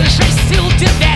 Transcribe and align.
Можешь 0.00 0.32
сил 0.48 0.66
тебя 0.78 1.09